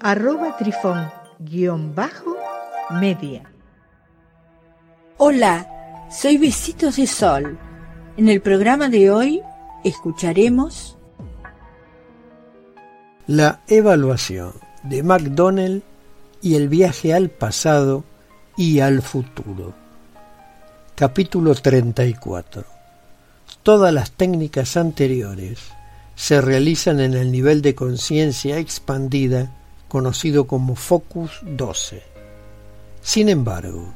arroba 0.00 0.56
trifón-media. 0.56 3.42
Hola, 5.18 6.06
soy 6.10 6.38
Besitos 6.38 6.96
de 6.96 7.06
Sol. 7.06 7.58
En 8.16 8.28
el 8.28 8.40
programa 8.40 8.88
de 8.88 9.10
hoy 9.10 9.42
escucharemos 9.84 10.96
la 13.26 13.60
evaluación 13.66 14.54
de 14.82 15.02
McDonnell 15.02 15.82
y 16.40 16.54
el 16.54 16.68
viaje 16.68 17.12
al 17.12 17.30
pasado 17.30 18.04
y 18.56 18.80
al 18.80 19.02
futuro. 19.02 19.74
Capítulo 20.94 21.54
34. 21.54 22.64
Todas 23.62 23.92
las 23.92 24.12
técnicas 24.12 24.76
anteriores 24.76 25.58
se 26.14 26.40
realizan 26.40 27.00
en 27.00 27.14
el 27.14 27.32
nivel 27.32 27.62
de 27.62 27.74
conciencia 27.74 28.58
expandida 28.58 29.50
conocido 29.88 30.46
como 30.46 30.76
Focus 30.76 31.40
12. 31.42 32.02
Sin 33.00 33.28
embargo, 33.28 33.92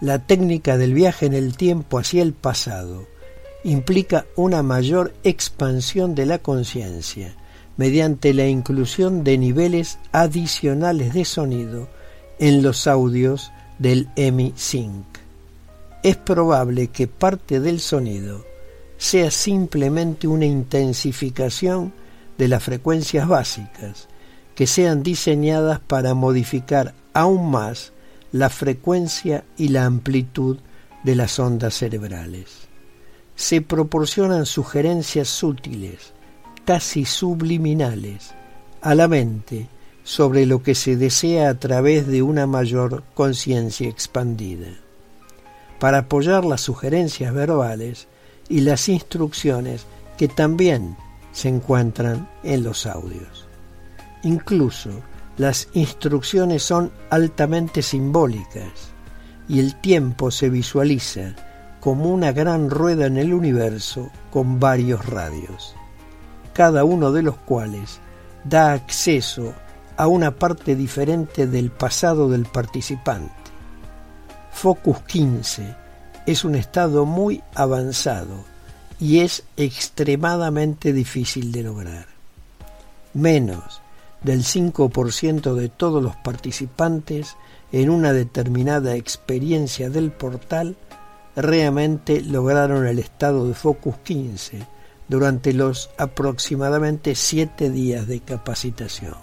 la 0.00 0.18
técnica 0.20 0.76
del 0.76 0.94
viaje 0.94 1.26
en 1.26 1.34
el 1.34 1.56
tiempo 1.56 1.98
hacia 1.98 2.22
el 2.22 2.32
pasado 2.32 3.06
implica 3.64 4.26
una 4.36 4.62
mayor 4.62 5.12
expansión 5.24 6.14
de 6.14 6.26
la 6.26 6.38
conciencia 6.38 7.34
mediante 7.76 8.34
la 8.34 8.46
inclusión 8.46 9.24
de 9.24 9.38
niveles 9.38 9.98
adicionales 10.12 11.14
de 11.14 11.24
sonido 11.24 11.88
en 12.38 12.62
los 12.62 12.86
audios 12.86 13.52
del 13.78 14.08
EMI-Sync. 14.16 15.04
Es 16.02 16.16
probable 16.16 16.88
que 16.88 17.06
parte 17.06 17.60
del 17.60 17.80
sonido 17.80 18.44
sea 18.96 19.30
simplemente 19.30 20.26
una 20.26 20.46
intensificación 20.46 21.92
de 22.36 22.48
las 22.48 22.62
frecuencias 22.62 23.26
básicas 23.28 24.08
que 24.58 24.66
sean 24.66 25.04
diseñadas 25.04 25.78
para 25.78 26.14
modificar 26.14 26.92
aún 27.14 27.48
más 27.48 27.92
la 28.32 28.50
frecuencia 28.50 29.44
y 29.56 29.68
la 29.68 29.84
amplitud 29.84 30.56
de 31.04 31.14
las 31.14 31.38
ondas 31.38 31.74
cerebrales. 31.74 32.66
Se 33.36 33.62
proporcionan 33.62 34.46
sugerencias 34.46 35.28
sutiles, 35.28 36.12
casi 36.64 37.04
subliminales, 37.04 38.34
a 38.80 38.96
la 38.96 39.06
mente 39.06 39.68
sobre 40.02 40.44
lo 40.44 40.60
que 40.64 40.74
se 40.74 40.96
desea 40.96 41.50
a 41.50 41.54
través 41.60 42.08
de 42.08 42.22
una 42.22 42.48
mayor 42.48 43.04
conciencia 43.14 43.88
expandida. 43.88 44.70
Para 45.78 45.98
apoyar 45.98 46.44
las 46.44 46.62
sugerencias 46.62 47.32
verbales, 47.32 48.08
y 48.48 48.62
las 48.62 48.88
instrucciones 48.88 49.86
que 50.16 50.26
también 50.26 50.96
se 51.30 51.48
encuentran 51.48 52.28
en 52.42 52.64
los 52.64 52.86
audios. 52.86 53.47
Incluso 54.28 54.90
las 55.38 55.68
instrucciones 55.72 56.62
son 56.62 56.92
altamente 57.08 57.80
simbólicas 57.80 58.92
y 59.48 59.58
el 59.58 59.80
tiempo 59.80 60.30
se 60.30 60.50
visualiza 60.50 61.34
como 61.80 62.10
una 62.10 62.32
gran 62.32 62.68
rueda 62.68 63.06
en 63.06 63.16
el 63.16 63.32
universo 63.32 64.10
con 64.30 64.60
varios 64.60 65.06
radios, 65.06 65.74
cada 66.52 66.84
uno 66.84 67.10
de 67.10 67.22
los 67.22 67.38
cuales 67.38 68.00
da 68.44 68.74
acceso 68.74 69.54
a 69.96 70.08
una 70.08 70.32
parte 70.32 70.76
diferente 70.76 71.46
del 71.46 71.70
pasado 71.70 72.28
del 72.28 72.44
participante. 72.44 73.32
Focus 74.52 74.98
15 75.04 75.74
es 76.26 76.44
un 76.44 76.54
estado 76.54 77.06
muy 77.06 77.42
avanzado 77.54 78.44
y 79.00 79.20
es 79.20 79.44
extremadamente 79.56 80.92
difícil 80.92 81.50
de 81.50 81.62
lograr. 81.62 82.06
Menos 83.14 83.80
del 84.22 84.42
5% 84.42 85.54
de 85.54 85.68
todos 85.68 86.02
los 86.02 86.16
participantes 86.16 87.36
en 87.72 87.90
una 87.90 88.12
determinada 88.12 88.96
experiencia 88.96 89.90
del 89.90 90.10
portal 90.10 90.76
realmente 91.36 92.20
lograron 92.22 92.86
el 92.86 92.98
estado 92.98 93.46
de 93.46 93.54
Focus 93.54 93.96
15 93.98 94.66
durante 95.06 95.52
los 95.52 95.90
aproximadamente 95.96 97.14
7 97.14 97.70
días 97.70 98.06
de 98.06 98.20
capacitación. 98.20 99.14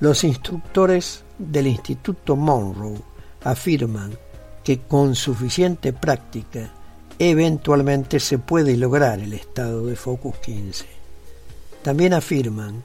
Los 0.00 0.24
instructores 0.24 1.22
del 1.38 1.66
Instituto 1.66 2.36
Monroe 2.36 3.00
afirman 3.44 4.12
que 4.64 4.80
con 4.80 5.14
suficiente 5.14 5.92
práctica 5.92 6.72
eventualmente 7.18 8.20
se 8.20 8.38
puede 8.38 8.76
lograr 8.76 9.20
el 9.20 9.32
estado 9.32 9.86
de 9.86 9.96
Focus 9.96 10.36
15. 10.38 10.86
También 11.82 12.14
afirman 12.14 12.82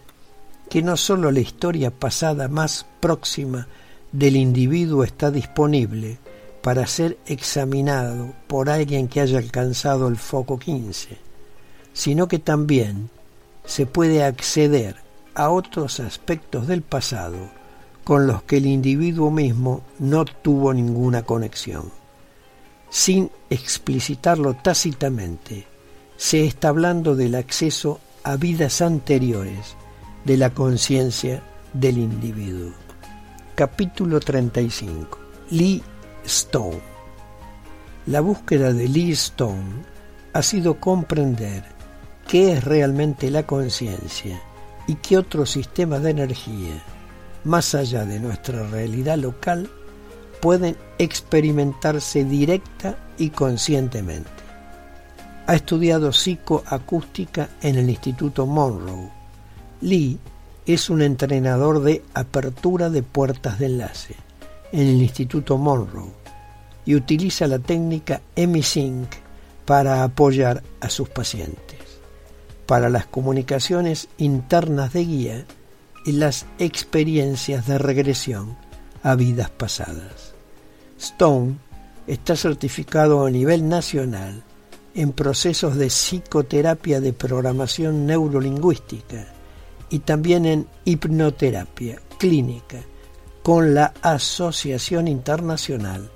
que 0.71 0.81
no 0.81 0.95
sólo 0.95 1.31
la 1.31 1.41
historia 1.41 1.91
pasada 1.91 2.47
más 2.47 2.85
próxima 3.01 3.67
del 4.13 4.37
individuo 4.37 5.03
está 5.03 5.29
disponible 5.29 6.17
para 6.61 6.87
ser 6.87 7.17
examinado 7.25 8.31
por 8.47 8.69
alguien 8.69 9.09
que 9.09 9.19
haya 9.19 9.37
alcanzado 9.37 10.07
el 10.07 10.15
foco 10.15 10.57
15, 10.57 11.17
sino 11.91 12.29
que 12.29 12.39
también 12.39 13.09
se 13.65 13.85
puede 13.85 14.23
acceder 14.23 14.95
a 15.35 15.49
otros 15.49 15.99
aspectos 15.99 16.67
del 16.67 16.83
pasado 16.83 17.49
con 18.05 18.25
los 18.25 18.43
que 18.43 18.55
el 18.55 18.65
individuo 18.65 19.29
mismo 19.29 19.81
no 19.99 20.23
tuvo 20.23 20.73
ninguna 20.73 21.23
conexión. 21.23 21.91
Sin 22.89 23.29
explicitarlo 23.49 24.53
tácitamente, 24.53 25.67
se 26.15 26.45
está 26.45 26.69
hablando 26.69 27.17
del 27.17 27.35
acceso 27.35 27.99
a 28.23 28.37
vidas 28.37 28.81
anteriores 28.81 29.75
de 30.25 30.37
la 30.37 30.51
conciencia 30.51 31.41
del 31.73 31.97
individuo. 31.97 32.71
Capítulo 33.55 34.19
35. 34.19 35.19
Lee 35.51 35.83
Stone. 36.25 36.81
La 38.07 38.21
búsqueda 38.21 38.73
de 38.73 38.87
Lee 38.87 39.11
Stone 39.11 39.83
ha 40.33 40.41
sido 40.41 40.79
comprender 40.79 41.63
qué 42.27 42.53
es 42.53 42.63
realmente 42.63 43.29
la 43.29 43.45
conciencia 43.45 44.41
y 44.87 44.95
qué 44.95 45.17
otro 45.17 45.45
sistema 45.45 45.99
de 45.99 46.11
energía 46.11 46.81
más 47.43 47.73
allá 47.75 48.05
de 48.05 48.19
nuestra 48.19 48.63
realidad 48.67 49.17
local, 49.17 49.69
pueden 50.41 50.75
experimentarse 50.97 52.23
directa 52.23 52.97
y 53.17 53.29
conscientemente. 53.29 54.29
Ha 55.47 55.55
estudiado 55.55 56.11
psicoacústica 56.11 57.49
en 57.61 57.75
el 57.77 57.89
Instituto 57.89 58.45
Monroe. 58.45 59.09
Lee 59.81 60.19
es 60.65 60.89
un 60.89 61.01
entrenador 61.01 61.81
de 61.81 62.03
apertura 62.13 62.89
de 62.89 63.03
puertas 63.03 63.59
de 63.59 63.65
enlace 63.65 64.15
en 64.71 64.87
el 64.87 65.01
Instituto 65.01 65.57
Monroe 65.57 66.11
y 66.85 66.95
utiliza 66.95 67.47
la 67.47 67.59
técnica 67.59 68.21
EmiSync 68.35 69.09
para 69.65 70.03
apoyar 70.03 70.63
a 70.79 70.89
sus 70.89 71.09
pacientes. 71.09 71.79
Para 72.65 72.89
las 72.89 73.05
comunicaciones 73.05 74.07
internas 74.17 74.93
de 74.93 75.05
guía, 75.05 75.45
y 76.05 76.13
las 76.13 76.45
experiencias 76.59 77.67
de 77.67 77.77
regresión 77.77 78.57
a 79.03 79.15
vidas 79.15 79.49
pasadas. 79.49 80.33
Stone 80.99 81.57
está 82.07 82.35
certificado 82.35 83.25
a 83.25 83.29
nivel 83.29 83.67
nacional 83.67 84.43
en 84.93 85.11
procesos 85.11 85.75
de 85.75 85.87
psicoterapia 85.87 86.99
de 87.01 87.13
programación 87.13 88.05
neurolingüística 88.05 89.40
y 89.91 89.99
también 89.99 90.45
en 90.47 90.67
hipnoterapia 90.85 92.01
clínica 92.17 92.79
con 93.43 93.75
la 93.75 93.93
Asociación 94.01 95.07
Internacional 95.07 96.09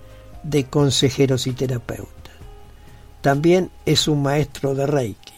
de 0.43 0.63
Consejeros 0.63 1.45
y 1.45 1.51
Terapeutas. 1.51 2.15
También 3.21 3.69
es 3.85 4.07
un 4.07 4.23
maestro 4.23 4.75
de 4.75 4.87
Reiki. 4.87 5.33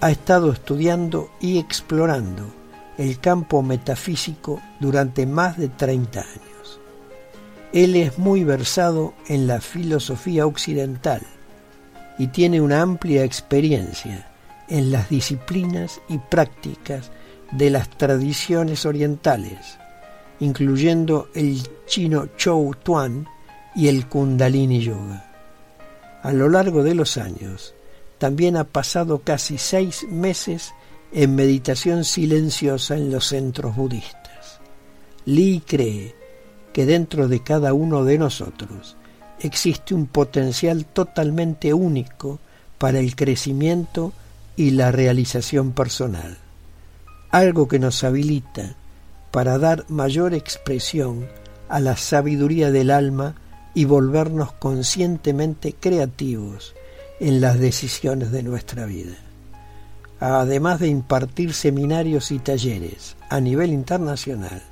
Ha 0.00 0.10
estado 0.10 0.52
estudiando 0.52 1.30
y 1.40 1.58
explorando 1.58 2.50
el 2.96 3.18
campo 3.20 3.62
metafísico 3.62 4.60
durante 4.78 5.26
más 5.26 5.58
de 5.58 5.68
30 5.68 6.20
años. 6.20 6.80
Él 7.72 7.94
es 7.96 8.18
muy 8.18 8.42
versado 8.42 9.12
en 9.28 9.46
la 9.46 9.60
filosofía 9.60 10.46
occidental 10.46 11.20
y 12.18 12.28
tiene 12.28 12.60
una 12.60 12.80
amplia 12.80 13.24
experiencia 13.24 14.30
en 14.68 14.92
las 14.92 15.10
disciplinas 15.10 16.00
y 16.08 16.18
prácticas 16.18 17.10
de 17.52 17.70
las 17.70 17.90
tradiciones 17.90 18.86
orientales, 18.86 19.78
incluyendo 20.40 21.28
el 21.34 21.62
chino 21.86 22.28
Chou 22.36 22.74
Tuan 22.82 23.26
y 23.74 23.88
el 23.88 24.06
Kundalini 24.06 24.80
Yoga. 24.80 25.26
A 26.22 26.32
lo 26.32 26.48
largo 26.48 26.82
de 26.82 26.94
los 26.94 27.16
años, 27.16 27.74
también 28.18 28.56
ha 28.56 28.64
pasado 28.64 29.20
casi 29.20 29.58
seis 29.58 30.06
meses 30.08 30.74
en 31.12 31.34
meditación 31.34 32.04
silenciosa 32.04 32.96
en 32.96 33.10
los 33.10 33.26
centros 33.26 33.74
budistas. 33.76 34.60
Li 35.24 35.62
cree 35.66 36.14
que 36.72 36.86
dentro 36.86 37.28
de 37.28 37.42
cada 37.42 37.72
uno 37.72 38.04
de 38.04 38.18
nosotros 38.18 38.96
existe 39.40 39.94
un 39.94 40.06
potencial 40.06 40.84
totalmente 40.84 41.72
único 41.72 42.38
para 42.78 42.98
el 42.98 43.16
crecimiento 43.16 44.12
y 44.56 44.70
la 44.70 44.92
realización 44.92 45.72
personal, 45.72 46.38
algo 47.30 47.68
que 47.68 47.78
nos 47.78 48.02
habilita 48.04 48.74
para 49.30 49.58
dar 49.58 49.84
mayor 49.88 50.34
expresión 50.34 51.26
a 51.68 51.78
la 51.80 51.96
sabiduría 51.96 52.70
del 52.70 52.90
alma 52.90 53.36
y 53.74 53.84
volvernos 53.84 54.52
conscientemente 54.52 55.74
creativos 55.78 56.74
en 57.20 57.40
las 57.40 57.58
decisiones 57.58 58.32
de 58.32 58.42
nuestra 58.42 58.86
vida. 58.86 59.16
Además 60.18 60.80
de 60.80 60.88
impartir 60.88 61.54
seminarios 61.54 62.30
y 62.32 62.40
talleres 62.40 63.16
a 63.28 63.40
nivel 63.40 63.70
internacional, 63.70 64.62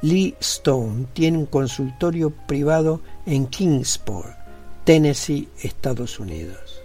Lee 0.00 0.34
Stone 0.40 1.06
tiene 1.12 1.38
un 1.38 1.46
consultorio 1.46 2.30
privado 2.30 3.00
en 3.26 3.46
Kingsport, 3.46 4.36
Tennessee, 4.84 5.48
Estados 5.62 6.18
Unidos. 6.18 6.80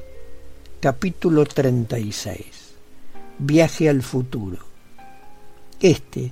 Capítulo 0.79 1.45
36. 1.45 2.45
Viaje 3.39 3.87
al 3.87 4.01
futuro. 4.01 4.72
Este 5.79 6.31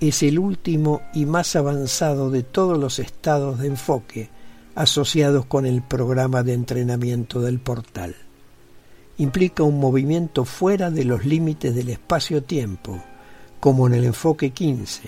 es 0.00 0.22
el 0.22 0.38
último 0.38 1.02
y 1.14 1.26
más 1.26 1.56
avanzado 1.56 2.30
de 2.30 2.42
todos 2.42 2.78
los 2.78 2.98
estados 2.98 3.58
de 3.58 3.68
enfoque 3.68 4.30
asociados 4.74 5.46
con 5.46 5.66
el 5.66 5.82
programa 5.82 6.42
de 6.42 6.54
entrenamiento 6.54 7.40
del 7.40 7.58
portal. 7.58 8.14
Implica 9.18 9.62
un 9.62 9.78
movimiento 9.78 10.44
fuera 10.44 10.90
de 10.90 11.04
los 11.04 11.26
límites 11.26 11.74
del 11.74 11.90
espacio-tiempo, 11.90 13.02
como 13.58 13.86
en 13.86 13.94
el 13.94 14.04
enfoque 14.04 14.50
15, 14.50 15.02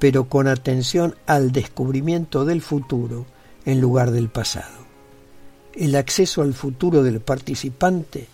pero 0.00 0.28
con 0.28 0.48
atención 0.48 1.14
al 1.26 1.52
descubrimiento 1.52 2.44
del 2.44 2.60
futuro 2.60 3.26
en 3.64 3.80
lugar 3.80 4.10
del 4.10 4.28
pasado. 4.28 4.84
El 5.74 5.94
acceso 5.94 6.42
al 6.42 6.54
futuro 6.54 7.02
del 7.02 7.20
participante 7.20 8.26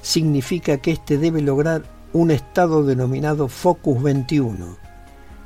significa 0.00 0.78
que 0.78 0.92
éste 0.92 1.18
debe 1.18 1.42
lograr 1.42 1.84
un 2.12 2.30
estado 2.30 2.84
denominado 2.84 3.48
Focus 3.48 4.02
21, 4.02 4.76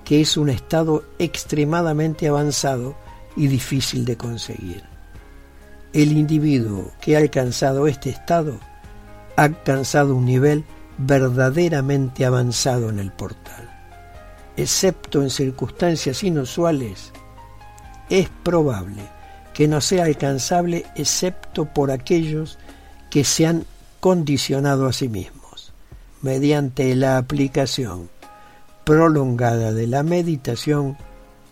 que 0.04 0.20
es 0.20 0.36
un 0.36 0.48
estado 0.48 1.04
extremadamente 1.18 2.28
avanzado 2.28 2.96
y 3.36 3.46
difícil 3.48 4.04
de 4.04 4.16
conseguir. 4.16 4.82
El 5.92 6.12
individuo 6.12 6.92
que 7.00 7.16
ha 7.16 7.20
alcanzado 7.20 7.86
este 7.86 8.10
estado 8.10 8.58
ha 9.36 9.42
alcanzado 9.42 10.16
un 10.16 10.26
nivel 10.26 10.64
verdaderamente 10.98 12.24
avanzado 12.24 12.90
en 12.90 12.98
el 12.98 13.12
portal. 13.12 13.70
Excepto 14.56 15.22
en 15.22 15.30
circunstancias 15.30 16.24
inusuales, 16.24 17.12
es 18.08 18.28
probable 18.42 19.02
que 19.52 19.68
no 19.68 19.80
sea 19.80 20.04
alcanzable 20.04 20.86
excepto 20.96 21.66
por 21.66 21.90
aquellos 21.90 22.58
que 23.10 23.24
se 23.24 23.46
han 23.46 23.64
condicionado 24.00 24.86
a 24.86 24.92
sí 24.92 25.08
mismos, 25.08 25.35
mediante 26.26 26.96
la 26.96 27.18
aplicación 27.18 28.10
prolongada 28.82 29.72
de 29.72 29.86
la 29.86 30.02
meditación 30.02 30.96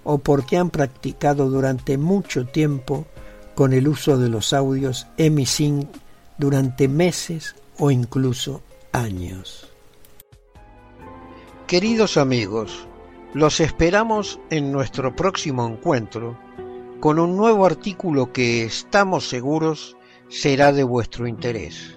o 0.03 0.19
porque 0.19 0.57
han 0.57 0.71
practicado 0.71 1.49
durante 1.49 1.97
mucho 1.97 2.45
tiempo 2.45 3.07
con 3.55 3.73
el 3.73 3.87
uso 3.87 4.19
de 4.19 4.29
los 4.29 4.53
audios 4.53 5.07
emisync 5.17 5.87
durante 6.39 6.89
meses 6.89 7.55
o 7.79 7.93
incluso 7.93 8.63
años. 8.91 9.69
Queridos 11.69 12.17
amigos, 12.17 12.89
los 13.33 13.61
esperamos 13.61 14.41
en 14.51 14.73
nuestro 14.73 15.15
próximo 15.15 15.69
encuentro 15.69 16.37
con 16.99 17.21
un 17.21 17.37
nuevo 17.37 17.65
artículo 17.65 18.33
que 18.33 18.65
estamos 18.65 19.29
seguros 19.29 19.97
será 20.29 20.73
de 20.73 20.83
vuestro 20.83 21.29
interés. 21.29 21.97